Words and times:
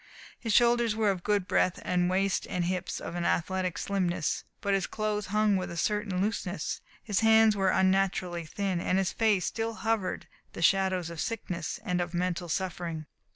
His 0.39 0.51
shoulders 0.51 0.95
were 0.95 1.11
of 1.11 1.21
good 1.21 1.47
breadth, 1.47 1.79
his 1.85 2.09
waist 2.09 2.47
and 2.49 2.65
hips 2.65 2.99
of 2.99 3.13
an 3.13 3.23
athletic 3.23 3.77
slimness. 3.77 4.43
But 4.59 4.73
his 4.73 4.87
clothes 4.87 5.27
hung 5.27 5.57
with 5.57 5.69
a 5.69 5.77
certain 5.77 6.19
looseness. 6.21 6.81
His 7.03 7.19
hands 7.19 7.55
were 7.55 7.69
unnaturally 7.69 8.47
thin, 8.47 8.79
and 8.79 8.89
in 8.89 8.97
his 8.97 9.11
face 9.13 9.45
still 9.45 9.75
hovered 9.75 10.25
the 10.53 10.63
shadows 10.63 11.11
of 11.11 11.21
sickness 11.21 11.79
and 11.85 12.01
of 12.01 12.15
mental 12.15 12.49
suffering. 12.49 13.05